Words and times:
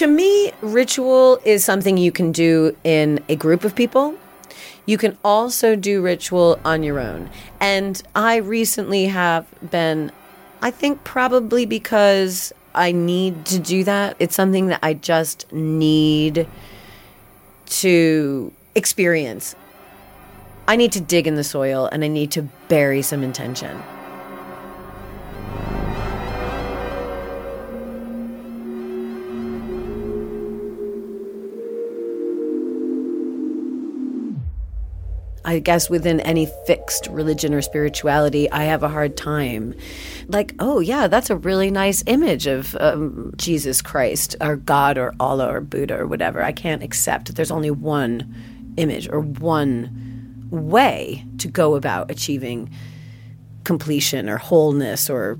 To 0.00 0.06
me, 0.06 0.50
ritual 0.62 1.38
is 1.44 1.62
something 1.62 1.98
you 1.98 2.10
can 2.10 2.32
do 2.32 2.74
in 2.84 3.22
a 3.28 3.36
group 3.36 3.64
of 3.64 3.74
people. 3.74 4.14
You 4.86 4.96
can 4.96 5.18
also 5.22 5.76
do 5.76 6.00
ritual 6.00 6.58
on 6.64 6.82
your 6.82 6.98
own. 6.98 7.28
And 7.60 8.02
I 8.14 8.36
recently 8.36 9.04
have 9.08 9.46
been, 9.70 10.10
I 10.62 10.70
think 10.70 11.04
probably 11.04 11.66
because 11.66 12.50
I 12.74 12.92
need 12.92 13.44
to 13.44 13.58
do 13.58 13.84
that. 13.84 14.16
It's 14.18 14.34
something 14.34 14.68
that 14.68 14.80
I 14.82 14.94
just 14.94 15.52
need 15.52 16.48
to 17.66 18.52
experience. 18.74 19.54
I 20.66 20.76
need 20.76 20.92
to 20.92 21.00
dig 21.02 21.26
in 21.26 21.34
the 21.34 21.44
soil 21.44 21.90
and 21.92 22.02
I 22.02 22.08
need 22.08 22.30
to 22.30 22.48
bury 22.68 23.02
some 23.02 23.22
intention. 23.22 23.82
I 35.50 35.58
guess 35.58 35.90
within 35.90 36.20
any 36.20 36.46
fixed 36.64 37.08
religion 37.08 37.52
or 37.52 37.60
spirituality, 37.60 38.48
I 38.52 38.66
have 38.66 38.84
a 38.84 38.88
hard 38.88 39.16
time. 39.16 39.74
Like, 40.28 40.54
oh, 40.60 40.78
yeah, 40.78 41.08
that's 41.08 41.28
a 41.28 41.34
really 41.34 41.72
nice 41.72 42.04
image 42.06 42.46
of 42.46 42.76
um, 42.78 43.32
Jesus 43.36 43.82
Christ 43.82 44.36
or 44.40 44.54
God 44.54 44.96
or 44.96 45.12
Allah 45.18 45.52
or 45.52 45.60
Buddha 45.60 45.98
or 45.98 46.06
whatever. 46.06 46.40
I 46.40 46.52
can't 46.52 46.84
accept 46.84 47.26
that 47.26 47.34
there's 47.34 47.50
only 47.50 47.72
one 47.72 48.32
image 48.76 49.08
or 49.08 49.18
one 49.18 50.46
way 50.52 51.24
to 51.38 51.48
go 51.48 51.74
about 51.74 52.12
achieving 52.12 52.70
completion 53.64 54.30
or 54.30 54.36
wholeness 54.36 55.10
or 55.10 55.36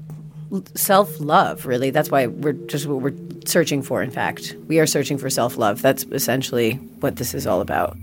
self 0.75 1.21
love, 1.21 1.67
really. 1.67 1.91
That's 1.91 2.11
why 2.11 2.27
we're 2.27 2.55
just 2.55 2.87
what 2.87 3.01
we're 3.01 3.15
searching 3.47 3.81
for, 3.81 4.03
in 4.03 4.11
fact. 4.11 4.57
We 4.67 4.81
are 4.81 4.89
searching 4.89 5.19
for 5.19 5.31
self 5.31 5.57
love. 5.57 5.83
That's 5.83 6.03
essentially 6.11 6.73
what 6.99 7.15
this 7.15 7.33
is 7.33 7.47
all 7.47 7.61
about 7.61 7.97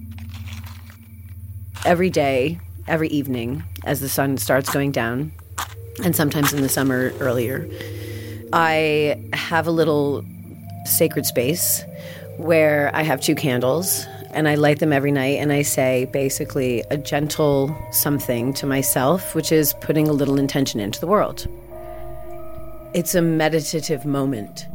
every 1.87 2.09
day, 2.09 2.59
every 2.85 3.07
evening, 3.07 3.63
as 3.85 4.01
the 4.01 4.09
sun 4.09 4.37
starts 4.37 4.69
going 4.69 4.91
down, 4.91 5.31
and 6.03 6.13
sometimes 6.13 6.51
in 6.51 6.61
the 6.61 6.67
summer 6.67 7.13
earlier, 7.21 7.65
I 8.51 9.17
have 9.31 9.67
a 9.67 9.71
little 9.71 10.25
sacred 10.85 11.25
space 11.25 11.85
where 12.35 12.91
I 12.93 13.03
have 13.03 13.21
two 13.21 13.35
candles 13.35 14.05
and 14.31 14.49
I 14.49 14.55
light 14.55 14.79
them 14.79 14.91
every 14.91 15.13
night 15.13 15.39
and 15.39 15.53
I 15.53 15.61
say 15.61 16.09
basically 16.11 16.83
a 16.91 16.97
gentle 16.97 17.73
something 17.91 18.53
to 18.55 18.65
myself, 18.65 19.33
which 19.33 19.53
is 19.53 19.73
putting 19.79 20.09
a 20.09 20.13
little 20.13 20.37
intention 20.37 20.81
into 20.81 20.99
the 20.99 21.07
world. 21.07 21.47
It's 22.93 23.15
a 23.15 23.21
meditative 23.21 24.05
moment. 24.05 24.67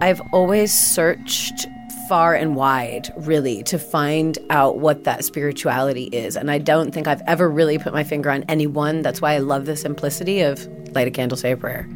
I've 0.00 0.22
always 0.32 0.72
searched 0.72 1.66
far 2.08 2.34
and 2.34 2.54
wide, 2.56 3.12
really, 3.16 3.62
to 3.64 3.78
find 3.78 4.38
out 4.50 4.78
what 4.78 5.04
that 5.04 5.24
spirituality 5.24 6.04
is. 6.04 6.36
And 6.36 6.50
I 6.50 6.58
don't 6.58 6.92
think 6.92 7.06
I've 7.06 7.22
ever 7.26 7.48
really 7.48 7.78
put 7.78 7.92
my 7.92 8.04
finger 8.04 8.30
on 8.30 8.44
any 8.44 8.66
one. 8.66 9.02
That's 9.02 9.20
why 9.20 9.34
I 9.34 9.38
love 9.38 9.66
the 9.66 9.76
simplicity 9.76 10.40
of 10.40 10.66
light 10.94 11.08
a 11.08 11.10
candle, 11.10 11.36
say 11.36 11.52
a 11.52 11.56
prayer. 11.56 11.88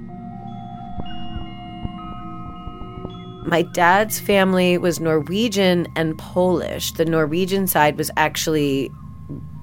My 3.47 3.63
dad's 3.63 4.21
family 4.21 4.77
was 4.77 5.01
Norwegian 5.01 5.87
and 5.97 6.19
Polish. 6.19 6.93
The 6.93 7.07
Norwegian 7.07 7.67
side 7.67 7.97
was 7.97 8.11
actually 8.17 8.91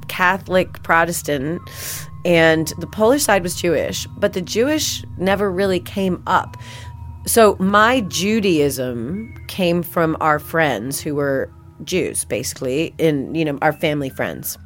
Catholic 0.08 0.82
Protestant, 0.82 1.62
and 2.24 2.74
the 2.80 2.88
Polish 2.88 3.24
side 3.24 3.44
was 3.44 3.56
Jewish, 3.56 4.08
but 4.18 4.34
the 4.34 4.42
Jewish 4.42 5.04
never 5.18 5.52
really 5.52 5.80
came 5.80 6.24
up. 6.26 6.58
So 7.25 7.56
my 7.59 8.02
Judaism 8.02 9.34
came 9.47 9.81
from 9.81 10.16
our 10.22 10.38
friends 10.38 11.02
who 11.02 11.16
were 11.16 11.52
Jews, 11.84 12.24
basically, 12.24 12.94
in 12.97 13.34
you 13.36 13.44
know 13.44 13.58
our 13.62 13.74
family 13.74 14.09
friends. 14.09 14.58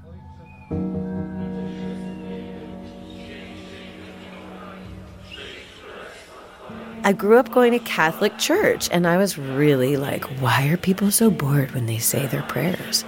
I 7.01 7.13
grew 7.13 7.37
up 7.37 7.51
going 7.51 7.71
to 7.71 7.79
Catholic 7.79 8.37
church 8.37 8.89
and 8.91 9.07
I 9.07 9.17
was 9.17 9.37
really 9.37 9.95
like, 9.95 10.25
why 10.41 10.67
are 10.67 10.75
people 10.75 11.11
so 11.11 11.31
bored 11.31 11.71
when 11.71 11.85
they 11.85 11.97
say 11.97 12.27
their 12.27 12.43
prayers? 12.43 13.03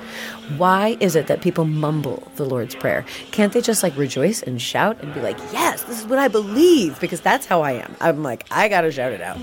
Why 0.58 0.98
is 1.02 1.16
it 1.16 1.28
that 1.28 1.42
people 1.42 1.66
mumble 1.66 2.32
the 2.38 2.46
Lord's 2.46 2.74
Prayer? 2.74 3.06
Can't 3.32 3.52
they 3.52 3.62
just 3.62 3.84
like 3.84 3.96
rejoice 3.98 4.42
and 4.42 4.62
shout 4.62 5.02
and 5.02 5.14
be 5.14 5.20
like, 5.20 5.38
yes, 5.52 5.84
this 5.84 6.00
is 6.00 6.08
what 6.08 6.20
I 6.20 6.30
believe? 6.30 7.00
Because 7.02 7.20
that's 7.20 7.46
how 7.46 7.62
I 7.62 7.74
am. 7.74 7.96
I'm 8.00 8.24
like, 8.24 8.46
I 8.50 8.70
gotta 8.70 8.92
shout 8.92 9.12
it 9.12 9.22
out. 9.22 9.38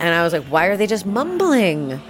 And 0.00 0.12
I 0.12 0.24
was 0.24 0.32
like, 0.32 0.44
why 0.44 0.66
are 0.66 0.76
they 0.76 0.86
just 0.86 1.06
mumbling? 1.06 2.00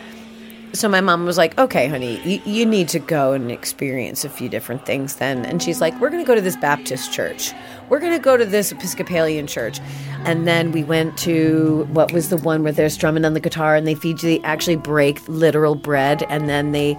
So 0.73 0.89
my 0.89 1.01
mom 1.01 1.25
was 1.25 1.39
like, 1.39 1.59
okay, 1.59 1.89
honey, 1.89 2.21
you, 2.29 2.43
you 2.45 2.67
need 2.67 2.89
to 2.89 2.99
go 2.99 3.33
and 3.33 3.51
experience 3.51 4.25
a 4.25 4.29
few 4.29 4.49
different 4.49 4.85
things 4.85 5.17
then. 5.17 5.45
And 5.45 5.63
she's 5.63 5.81
like, 5.81 5.99
we're 6.01 6.11
going 6.11 6.23
to 6.23 6.27
go 6.27 6.35
to 6.35 6.41
this 6.41 6.57
Baptist 6.57 7.13
church. 7.13 7.53
We're 7.89 8.01
going 8.01 8.13
to 8.13 8.19
go 8.19 8.37
to 8.37 8.45
this 8.45 8.71
Episcopalian 8.71 9.47
church. 9.47 9.81
And 10.25 10.47
then 10.47 10.73
we 10.73 10.85
went 10.85 11.17
to 11.19 11.89
what 11.93 12.13
was 12.13 12.29
the 12.29 12.37
one 12.37 12.63
where 12.63 12.73
they're 12.73 12.91
strumming 12.91 13.25
on 13.25 13.35
the 13.35 13.41
guitar 13.41 13.77
and 13.77 13.87
they 13.87 13.95
feed 13.95 14.23
you, 14.23 14.39
they 14.39 14.45
actually 14.45 14.77
break 14.77 15.27
literal 15.29 15.75
bread. 15.75 16.23
And 16.25 16.49
then 16.49 16.73
they, 16.73 16.99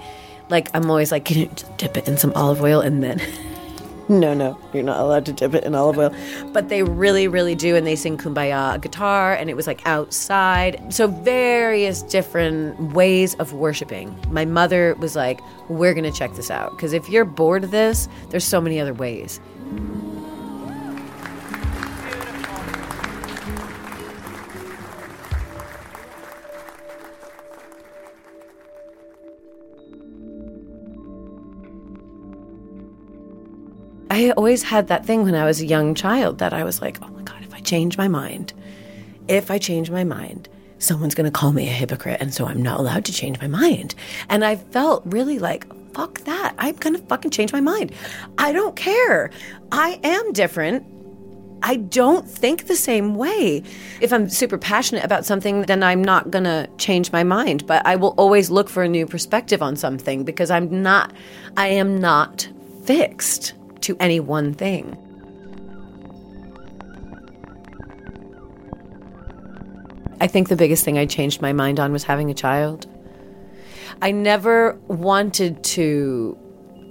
like, 0.50 0.69
I'm 0.74 0.90
always 0.90 1.12
like, 1.12 1.25
can 1.25 1.38
you 1.38 1.50
dip 1.78 1.96
it 1.96 2.07
in 2.07 2.18
some 2.18 2.34
olive 2.34 2.62
oil? 2.62 2.81
And 2.81 3.03
then. 3.03 3.22
No, 4.09 4.34
no, 4.34 4.59
you're 4.74 4.81
not 4.81 5.00
allowed 5.00 5.28
to 5.28 5.34
dip 5.34 5.53
it 5.53 5.64
in 5.64 5.75
olive 5.75 6.00
oil. 6.00 6.16
But 6.52 6.68
they 6.70 6.81
really, 6.81 7.28
really 7.28 7.53
do. 7.53 7.75
And 7.75 7.86
they 7.86 7.96
sing 7.96 8.18
Kumbaya 8.18 8.81
guitar, 8.81 9.36
and 9.36 9.52
it 9.52 9.56
was 9.56 9.68
like 9.68 9.86
outside. 9.86 10.92
So, 10.92 11.08
various 11.08 12.02
different 12.02 12.94
ways 12.94 13.36
of 13.36 13.53
worshiping. 13.53 14.18
My 14.30 14.46
mother 14.46 14.96
was 14.96 15.16
like, 15.16 15.40
We're 15.69 15.94
going 15.94 16.12
to 16.12 16.18
check 16.18 16.34
this 16.34 16.50
out. 16.50 16.72
Because 16.72 16.94
if 16.94 17.08
you're 17.08 17.24
bored 17.24 17.64
of 17.64 17.69
this, 17.69 18.10
there's 18.30 18.44
so 18.44 18.60
many 18.60 18.80
other 18.80 18.95
ways. 18.95 19.39
I 34.19 34.31
always 34.31 34.63
had 34.63 34.89
that 34.89 35.06
thing 35.06 35.24
when 35.24 35.33
I 35.33 35.45
was 35.45 35.62
a 35.62 35.66
young 35.66 35.95
child 35.95 36.39
that 36.39 36.51
I 36.51 36.66
was 36.66 36.81
like, 36.81 36.98
oh 37.01 37.07
my 37.07 37.21
God, 37.21 37.42
if 37.42 37.54
I 37.54 37.62
change 37.62 37.98
my 37.98 38.10
mind, 38.10 38.51
if 39.30 39.50
I 39.50 39.57
change 39.57 39.89
my 39.89 40.04
mind, 40.04 40.50
someone's 40.77 41.16
going 41.16 41.24
to 41.24 41.31
call 41.31 41.54
me 41.54 41.69
a 41.69 41.71
hypocrite. 41.71 42.19
And 42.19 42.33
so 42.33 42.45
I'm 42.45 42.62
not 42.62 42.81
allowed 42.81 43.06
to 43.06 43.13
change 43.13 43.39
my 43.39 43.48
mind. 43.48 43.95
And 44.27 44.44
I 44.44 44.57
felt 44.57 45.04
really 45.06 45.39
like, 45.39 45.66
fuck 45.94 46.19
that. 46.25 46.54
I'm 46.57 46.75
going 46.75 46.98
to 46.98 47.01
fucking 47.04 47.31
change 47.31 47.54
my 47.54 47.62
mind. 47.62 47.94
I 48.38 48.51
don't 48.51 48.75
care. 48.75 49.31
I 49.71 50.01
am 50.04 50.33
different. 50.33 50.86
I 51.63 51.77
don't 51.77 52.30
think 52.30 52.68
the 52.68 52.75
same 52.75 53.16
way. 53.16 53.63
If 54.01 54.12
I'm 54.12 54.27
super 54.27 54.57
passionate 54.57 55.06
about 55.06 55.24
something, 55.24 55.62
then 55.62 55.81
I'm 55.81 56.04
not 56.04 56.30
going 56.30 56.44
to 56.44 56.69
change 56.77 57.13
my 57.13 57.24
mind, 57.24 57.66
but 57.66 57.86
I 57.86 57.95
will 57.95 58.16
always 58.18 58.50
look 58.50 58.68
for 58.68 58.83
a 58.83 58.89
new 58.89 59.06
perspective 59.06 59.62
on 59.62 59.77
something 59.77 60.25
because 60.25 60.51
I'm 60.51 60.83
not 60.83 61.13
I 61.56 61.68
am 61.68 61.98
not 61.98 62.50
fixed 62.83 63.54
to 63.81 63.98
any 64.00 64.20
one 64.20 64.54
thing. 64.54 64.98
I 70.22 70.28
think 70.28 70.50
the 70.50 70.56
biggest 70.56 70.84
thing 70.84 70.98
I 70.98 71.06
changed 71.06 71.42
my 71.42 71.54
mind 71.54 71.80
on 71.80 71.92
was 71.92 72.04
having 72.04 72.30
a 72.30 72.34
child. 72.34 72.88
I 74.02 74.12
never 74.12 74.74
wanted 74.88 75.64
to 75.64 76.38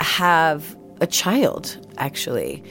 have 0.01 0.77
a 1.01 1.07
child, 1.07 1.79
actually. 1.99 2.63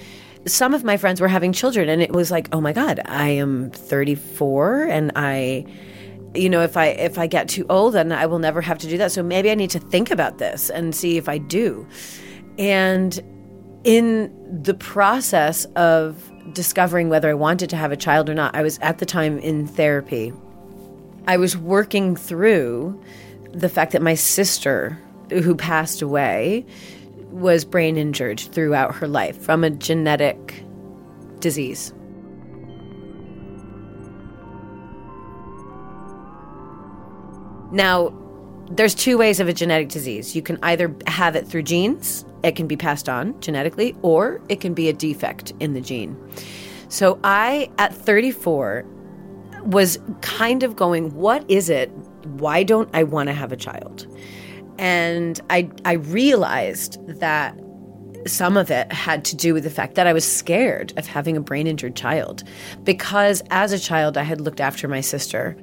Some 0.46 0.74
of 0.74 0.84
my 0.84 0.98
friends 0.98 1.22
were 1.22 1.28
having 1.28 1.54
children, 1.54 1.90
and 1.90 2.02
it 2.02 2.12
was 2.12 2.32
like, 2.32 2.50
oh 2.54 2.62
my 2.62 2.74
God, 2.74 3.02
I 3.06 3.30
am 3.30 3.72
34 3.72 4.84
and 4.84 5.12
I 5.16 5.66
you 6.36 6.50
know 6.50 6.62
if 6.62 6.76
i 6.76 6.88
if 6.88 7.18
i 7.18 7.26
get 7.26 7.48
too 7.48 7.66
old 7.70 7.94
then 7.94 8.12
i 8.12 8.26
will 8.26 8.38
never 8.38 8.62
have 8.62 8.78
to 8.78 8.88
do 8.88 8.98
that 8.98 9.12
so 9.12 9.24
maybe 9.24 9.50
i 9.50 9.56
need 9.56 9.70
to 9.70 9.80
think 9.80 10.12
about 10.12 10.38
this 10.38 10.70
and 10.70 10.94
see 10.94 11.18
if 11.18 11.30
i 11.30 11.38
do 11.38 11.88
and 12.60 13.24
in 13.84 14.34
the 14.64 14.74
process 14.74 15.66
of 15.76 16.32
discovering 16.54 17.10
whether 17.10 17.30
i 17.30 17.34
wanted 17.34 17.70
to 17.70 17.76
have 17.76 17.92
a 17.92 17.98
child 17.98 18.30
or 18.30 18.34
not 18.34 18.56
i 18.56 18.62
was 18.62 18.80
at 18.80 18.98
the 19.00 19.06
time 19.06 19.38
in 19.40 19.68
therapy 19.68 20.34
i 21.28 21.38
was 21.38 21.58
working 21.58 22.16
through 22.16 23.00
the 23.52 23.70
fact 23.70 23.92
that 23.92 24.02
my 24.02 24.14
sister 24.14 24.98
who 25.30 25.56
passed 25.56 26.02
away 26.02 26.66
was 27.32 27.66
brain 27.66 27.98
injured 27.98 28.40
throughout 28.40 28.96
her 28.96 29.08
life 29.08 29.38
from 29.40 29.64
a 29.64 29.70
genetic 29.70 30.64
disease 31.40 31.94
Now, 37.72 38.14
there's 38.70 38.96
two 38.96 39.18
ways 39.18 39.40
of 39.40 39.48
a 39.48 39.54
genetic 39.54 39.90
disease. 39.90 40.36
You 40.36 40.42
can 40.42 40.58
either 40.64 40.94
have 41.06 41.36
it 41.36 41.48
through 41.48 41.64
genes, 41.64 42.26
it 42.48 42.56
can 42.56 42.68
be 42.68 42.78
passed 42.78 43.10
on 43.10 43.40
genetically, 43.42 43.96
or 44.02 44.42
it 44.50 44.62
can 44.62 44.74
be 44.74 44.90
a 44.90 44.94
defect 44.94 45.54
in 45.60 45.74
the 45.74 45.82
gene. 45.82 46.18
So 46.90 47.20
I, 47.24 47.70
at 47.78 47.94
34, 47.94 48.86
was 49.64 50.00
kind 50.22 50.64
of 50.64 50.76
going, 50.76 51.14
what 51.14 51.50
is 51.50 51.70
it? 51.70 51.92
Why 52.40 52.64
don't 52.64 52.90
I 52.94 53.04
want 53.04 53.28
to 53.28 53.34
have 53.34 53.52
a 53.52 53.58
child? 53.58 54.08
And 54.80 55.42
I, 55.50 55.70
I 55.84 55.94
realized 55.94 57.06
that 57.20 57.60
some 58.26 58.58
of 58.58 58.72
it 58.72 58.92
had 58.92 59.26
to 59.26 59.36
do 59.36 59.54
with 59.54 59.64
the 59.64 59.70
fact 59.70 59.96
that 59.96 60.08
I 60.08 60.14
was 60.14 60.26
scared 60.26 60.94
of 60.98 61.06
having 61.08 61.38
a 61.38 61.42
brain 61.42 61.68
injured 61.68 61.96
child 61.96 62.44
because 62.84 63.42
as 63.52 63.72
a 63.72 63.80
child 63.80 64.18
I 64.18 64.24
had 64.24 64.42
looked 64.42 64.60
after 64.60 64.88
my 64.88 65.02
sister 65.02 65.58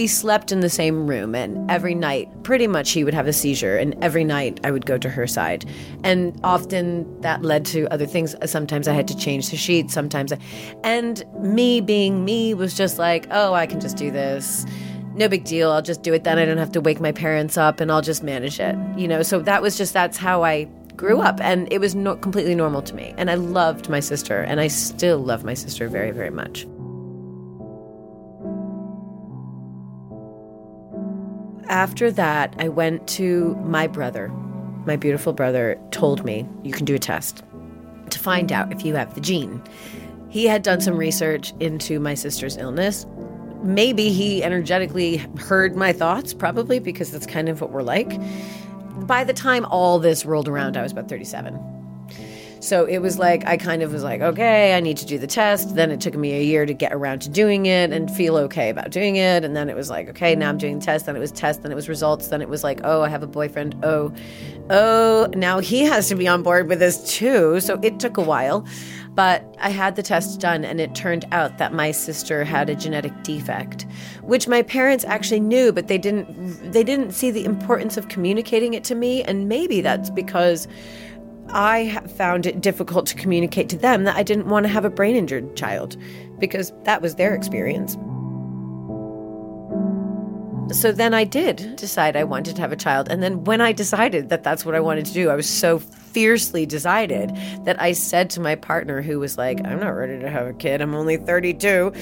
we 0.00 0.06
slept 0.06 0.50
in 0.50 0.60
the 0.60 0.70
same 0.70 1.06
room 1.06 1.34
and 1.34 1.70
every 1.70 1.94
night 1.94 2.26
pretty 2.42 2.66
much 2.66 2.92
he 2.92 3.04
would 3.04 3.12
have 3.12 3.26
a 3.26 3.34
seizure 3.34 3.76
and 3.76 3.94
every 4.02 4.24
night 4.24 4.58
i 4.64 4.70
would 4.70 4.86
go 4.86 4.96
to 4.96 5.10
her 5.10 5.26
side. 5.26 5.66
And 6.04 6.40
often 6.42 7.20
that 7.20 7.42
led 7.42 7.66
to 7.66 7.86
other 7.92 8.06
things. 8.06 8.34
Sometimes 8.46 8.88
i 8.88 8.94
had 8.94 9.06
to 9.08 9.14
change 9.14 9.50
the 9.50 9.58
sheets 9.58 9.92
sometimes 9.92 10.32
I, 10.32 10.38
and 10.84 11.22
me 11.38 11.82
being 11.82 12.24
me 12.24 12.54
was 12.54 12.72
just 12.74 12.96
like 12.98 13.26
oh 13.30 13.52
i 13.52 13.66
can 13.66 13.78
just 13.78 13.98
do 13.98 14.10
this. 14.10 14.64
No 15.16 15.28
big 15.28 15.44
deal. 15.44 15.70
I'll 15.70 15.82
just 15.82 16.02
do 16.02 16.14
it 16.14 16.24
then. 16.24 16.38
I 16.38 16.46
don't 16.46 16.56
have 16.56 16.72
to 16.72 16.80
wake 16.80 16.98
my 16.98 17.12
parents 17.12 17.58
up 17.58 17.78
and 17.78 17.92
i'll 17.92 18.00
just 18.00 18.22
manage 18.22 18.58
it 18.58 18.76
you 18.96 19.06
know? 19.06 19.22
So 19.22 19.40
that 19.40 19.60
was 19.60 19.76
just 19.76 19.92
that's 19.92 20.16
how 20.16 20.44
i 20.44 20.64
grew 20.96 21.20
up 21.20 21.42
and 21.42 21.70
it 21.70 21.78
was 21.78 21.92
completely 21.92 22.54
normal 22.54 22.80
to 22.88 22.94
me. 22.94 23.12
And 23.18 23.30
i 23.30 23.34
loved 23.34 23.90
my 23.90 24.00
sister 24.00 24.40
and 24.40 24.62
i 24.62 24.68
still 24.68 25.18
love 25.18 25.44
my 25.44 25.52
sister 25.52 25.88
very 25.88 26.10
very 26.10 26.30
much 26.30 26.66
after 31.70 32.10
that, 32.10 32.54
I 32.58 32.68
went 32.68 33.06
to 33.10 33.54
my 33.62 33.86
brother. 33.86 34.28
My 34.86 34.96
beautiful 34.96 35.32
brother 35.32 35.80
told 35.92 36.24
me, 36.24 36.46
You 36.62 36.72
can 36.72 36.84
do 36.84 36.96
a 36.96 36.98
test 36.98 37.44
to 38.10 38.18
find 38.18 38.50
out 38.52 38.72
if 38.72 38.84
you 38.84 38.96
have 38.96 39.14
the 39.14 39.20
gene. 39.20 39.62
He 40.28 40.46
had 40.46 40.62
done 40.62 40.80
some 40.80 40.96
research 40.96 41.52
into 41.60 42.00
my 42.00 42.14
sister's 42.14 42.56
illness. 42.56 43.06
Maybe 43.62 44.10
he 44.10 44.42
energetically 44.42 45.18
heard 45.38 45.76
my 45.76 45.92
thoughts, 45.92 46.34
probably 46.34 46.80
because 46.80 47.12
that's 47.12 47.26
kind 47.26 47.48
of 47.48 47.60
what 47.60 47.70
we're 47.70 47.82
like. 47.82 48.20
By 49.06 49.22
the 49.22 49.32
time 49.32 49.64
all 49.66 49.98
this 49.98 50.26
rolled 50.26 50.48
around, 50.48 50.76
I 50.76 50.82
was 50.82 50.92
about 50.92 51.08
37. 51.08 51.79
So 52.60 52.84
it 52.84 52.98
was 52.98 53.18
like, 53.18 53.46
I 53.46 53.56
kind 53.56 53.82
of 53.82 53.90
was 53.90 54.02
like, 54.02 54.20
okay, 54.20 54.76
I 54.76 54.80
need 54.80 54.98
to 54.98 55.06
do 55.06 55.18
the 55.18 55.26
test. 55.26 55.74
Then 55.74 55.90
it 55.90 56.00
took 56.00 56.14
me 56.14 56.34
a 56.34 56.42
year 56.42 56.66
to 56.66 56.74
get 56.74 56.92
around 56.92 57.22
to 57.22 57.30
doing 57.30 57.64
it 57.64 57.90
and 57.90 58.10
feel 58.10 58.36
okay 58.36 58.68
about 58.68 58.90
doing 58.90 59.16
it. 59.16 59.44
And 59.44 59.56
then 59.56 59.70
it 59.70 59.76
was 59.76 59.88
like, 59.88 60.10
okay, 60.10 60.36
now 60.36 60.50
I'm 60.50 60.58
doing 60.58 60.78
the 60.78 60.84
test. 60.84 61.06
Then 61.06 61.16
it 61.16 61.20
was 61.20 61.32
test. 61.32 61.62
Then 61.62 61.72
it 61.72 61.74
was 61.74 61.88
results. 61.88 62.28
Then 62.28 62.42
it 62.42 62.50
was 62.50 62.62
like, 62.62 62.80
oh, 62.84 63.00
I 63.00 63.08
have 63.08 63.22
a 63.22 63.26
boyfriend. 63.26 63.82
Oh, 63.82 64.12
oh, 64.68 65.28
now 65.34 65.58
he 65.58 65.84
has 65.84 66.08
to 66.08 66.14
be 66.14 66.28
on 66.28 66.42
board 66.42 66.68
with 66.68 66.80
this 66.80 67.16
too. 67.16 67.60
So 67.60 67.80
it 67.82 67.98
took 67.98 68.18
a 68.18 68.22
while. 68.22 68.66
But 69.14 69.56
I 69.58 69.70
had 69.70 69.96
the 69.96 70.04
test 70.04 70.38
done, 70.40 70.64
and 70.64 70.80
it 70.80 70.94
turned 70.94 71.24
out 71.32 71.58
that 71.58 71.72
my 71.72 71.90
sister 71.90 72.44
had 72.44 72.70
a 72.70 72.76
genetic 72.76 73.12
defect, 73.24 73.84
which 74.22 74.46
my 74.46 74.62
parents 74.62 75.04
actually 75.04 75.40
knew, 75.40 75.72
but 75.72 75.88
they 75.88 75.98
didn't. 75.98 76.72
They 76.72 76.84
didn't 76.84 77.10
see 77.10 77.32
the 77.32 77.44
importance 77.44 77.96
of 77.96 78.06
communicating 78.08 78.72
it 78.72 78.84
to 78.84 78.94
me, 78.94 79.24
and 79.24 79.48
maybe 79.48 79.80
that's 79.80 80.10
because 80.10 80.68
I 81.52 82.00
found 82.16 82.46
it 82.46 82.60
difficult 82.60 83.06
to 83.06 83.14
communicate 83.14 83.68
to 83.70 83.78
them 83.78 84.04
that 84.04 84.16
I 84.16 84.22
didn't 84.22 84.48
want 84.48 84.64
to 84.64 84.68
have 84.68 84.84
a 84.84 84.90
brain 84.90 85.16
injured 85.16 85.56
child 85.56 85.96
because 86.38 86.72
that 86.84 87.02
was 87.02 87.16
their 87.16 87.34
experience. 87.34 87.96
So 90.72 90.92
then 90.92 91.14
I 91.14 91.24
did 91.24 91.74
decide 91.76 92.14
I 92.14 92.22
wanted 92.22 92.54
to 92.54 92.62
have 92.62 92.70
a 92.70 92.76
child. 92.76 93.08
And 93.10 93.22
then 93.22 93.42
when 93.42 93.60
I 93.60 93.72
decided 93.72 94.28
that 94.28 94.44
that's 94.44 94.64
what 94.64 94.76
I 94.76 94.80
wanted 94.80 95.04
to 95.06 95.12
do, 95.12 95.28
I 95.28 95.34
was 95.34 95.48
so 95.48 95.80
fiercely 95.80 96.64
decided 96.64 97.36
that 97.64 97.80
I 97.82 97.92
said 97.92 98.30
to 98.30 98.40
my 98.40 98.54
partner, 98.54 99.02
who 99.02 99.18
was 99.18 99.36
like, 99.36 99.58
I'm 99.66 99.80
not 99.80 99.90
ready 99.90 100.20
to 100.20 100.30
have 100.30 100.46
a 100.46 100.52
kid, 100.52 100.80
I'm 100.80 100.94
only 100.94 101.16
32. 101.16 101.92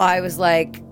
I 0.00 0.20
was 0.20 0.38
like, 0.38 0.82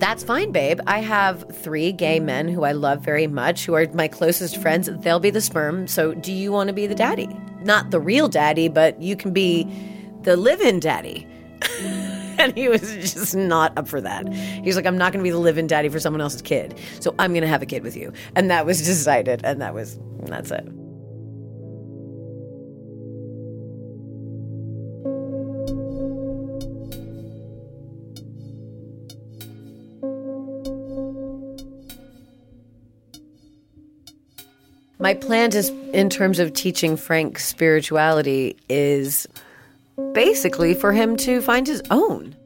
that's 0.00 0.24
fine, 0.24 0.50
babe. 0.50 0.80
I 0.86 1.00
have 1.00 1.44
three 1.56 1.92
gay 1.92 2.20
men 2.20 2.48
who 2.48 2.64
I 2.64 2.72
love 2.72 3.00
very 3.00 3.26
much, 3.26 3.66
who 3.66 3.74
are 3.74 3.86
my 3.92 4.08
closest 4.08 4.56
friends. 4.60 4.88
They'll 5.02 5.20
be 5.20 5.30
the 5.30 5.40
sperm. 5.40 5.86
So, 5.86 6.14
do 6.14 6.32
you 6.32 6.50
want 6.50 6.68
to 6.68 6.72
be 6.72 6.86
the 6.86 6.94
daddy? 6.94 7.28
Not 7.62 7.90
the 7.90 8.00
real 8.00 8.28
daddy, 8.28 8.68
but 8.68 9.00
you 9.00 9.14
can 9.14 9.32
be 9.32 9.68
the 10.22 10.36
live 10.36 10.60
in 10.60 10.80
daddy. 10.80 11.26
and 12.38 12.56
he 12.56 12.68
was 12.68 12.80
just 12.80 13.36
not 13.36 13.76
up 13.76 13.86
for 13.86 14.00
that. 14.00 14.32
He's 14.32 14.76
like, 14.76 14.86
I'm 14.86 14.96
not 14.96 15.12
going 15.12 15.22
to 15.22 15.28
be 15.28 15.30
the 15.30 15.38
live 15.38 15.58
in 15.58 15.66
daddy 15.66 15.90
for 15.90 16.00
someone 16.00 16.22
else's 16.22 16.42
kid. 16.42 16.78
So, 17.00 17.14
I'm 17.18 17.32
going 17.32 17.42
to 17.42 17.48
have 17.48 17.62
a 17.62 17.66
kid 17.66 17.82
with 17.82 17.96
you. 17.96 18.12
And 18.34 18.50
that 18.50 18.64
was 18.64 18.78
decided. 18.84 19.42
And 19.44 19.60
that 19.60 19.74
was, 19.74 19.98
that's 20.22 20.50
it. 20.50 20.66
My 35.00 35.14
plan 35.14 35.56
is, 35.56 35.70
in 35.94 36.10
terms 36.10 36.38
of 36.38 36.52
teaching 36.52 36.94
Frank 36.94 37.38
spirituality, 37.38 38.56
is 38.68 39.26
basically 40.12 40.74
for 40.74 40.92
him 40.92 41.16
to 41.18 41.40
find 41.40 41.66
his 41.66 41.82
own. 41.90 42.36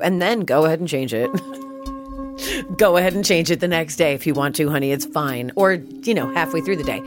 And 0.00 0.22
then 0.22 0.40
go 0.40 0.64
ahead 0.64 0.80
and 0.80 0.88
change 0.88 1.12
it. 1.12 1.30
go 2.78 2.96
ahead 2.96 3.12
and 3.12 3.26
change 3.26 3.50
it 3.50 3.60
the 3.60 3.68
next 3.68 3.96
day 3.96 4.14
if 4.14 4.26
you 4.26 4.32
want 4.32 4.56
to, 4.56 4.70
honey. 4.70 4.90
It's 4.90 5.04
fine. 5.04 5.52
Or, 5.54 5.74
you 5.74 6.14
know, 6.14 6.32
halfway 6.32 6.62
through 6.62 6.76
the 6.76 6.84
day. 6.84 7.02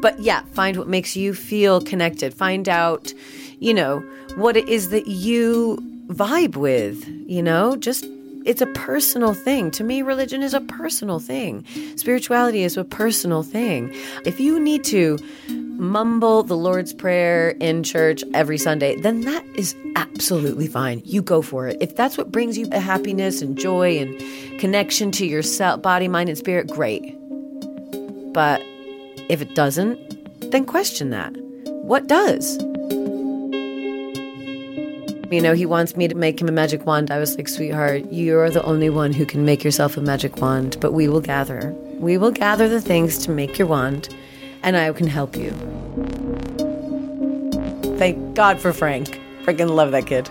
But 0.00 0.18
yeah, 0.20 0.40
find 0.52 0.78
what 0.78 0.88
makes 0.88 1.14
you 1.14 1.34
feel 1.34 1.82
connected. 1.82 2.32
Find 2.32 2.70
out, 2.70 3.12
you 3.58 3.74
know, 3.74 3.98
what 4.36 4.56
it 4.56 4.66
is 4.70 4.88
that 4.88 5.06
you 5.06 5.76
vibe 6.08 6.56
with, 6.56 7.06
you 7.26 7.42
know, 7.42 7.76
just 7.76 8.06
it's 8.46 8.62
a 8.62 8.66
personal 8.66 9.34
thing. 9.34 9.70
To 9.72 9.84
me, 9.84 10.02
religion 10.02 10.42
is 10.42 10.54
a 10.54 10.60
personal 10.60 11.18
thing. 11.18 11.64
Spirituality 11.96 12.62
is 12.62 12.76
a 12.76 12.84
personal 12.84 13.42
thing. 13.42 13.92
If 14.24 14.40
you 14.40 14.60
need 14.60 14.84
to 14.84 15.18
mumble 15.78 16.42
the 16.42 16.56
Lord's 16.56 16.94
Prayer 16.94 17.50
in 17.60 17.82
church 17.82 18.22
every 18.32 18.56
Sunday, 18.56 18.96
then 18.96 19.22
that 19.22 19.44
is 19.56 19.74
absolutely 19.96 20.68
fine. 20.68 21.02
You 21.04 21.22
go 21.22 21.42
for 21.42 21.66
it. 21.68 21.76
If 21.80 21.96
that's 21.96 22.16
what 22.16 22.32
brings 22.32 22.56
you 22.56 22.70
happiness 22.70 23.42
and 23.42 23.58
joy 23.58 23.98
and 23.98 24.60
connection 24.60 25.10
to 25.12 25.26
yourself, 25.26 25.82
body, 25.82 26.08
mind, 26.08 26.28
and 26.28 26.38
spirit, 26.38 26.68
great. 26.68 27.14
But 28.32 28.62
if 29.28 29.42
it 29.42 29.54
doesn't, 29.54 30.50
then 30.50 30.64
question 30.64 31.10
that. 31.10 31.36
What 31.66 32.06
does? 32.06 32.58
You 35.30 35.40
know, 35.40 35.54
he 35.54 35.66
wants 35.66 35.96
me 35.96 36.06
to 36.06 36.14
make 36.14 36.40
him 36.40 36.48
a 36.48 36.52
magic 36.52 36.86
wand. 36.86 37.10
I 37.10 37.18
was 37.18 37.36
like, 37.36 37.48
sweetheart, 37.48 38.12
you're 38.12 38.48
the 38.48 38.62
only 38.62 38.88
one 38.90 39.12
who 39.12 39.26
can 39.26 39.44
make 39.44 39.64
yourself 39.64 39.96
a 39.96 40.00
magic 40.00 40.40
wand, 40.40 40.76
but 40.80 40.92
we 40.92 41.08
will 41.08 41.20
gather. 41.20 41.74
We 41.98 42.16
will 42.16 42.30
gather 42.30 42.68
the 42.68 42.80
things 42.80 43.18
to 43.24 43.32
make 43.32 43.58
your 43.58 43.66
wand, 43.66 44.08
and 44.62 44.76
I 44.76 44.92
can 44.92 45.08
help 45.08 45.36
you. 45.36 45.50
Thank 47.98 48.36
God 48.36 48.60
for 48.60 48.72
Frank. 48.72 49.20
Freaking 49.42 49.70
love 49.70 49.90
that 49.90 50.06
kid. 50.06 50.28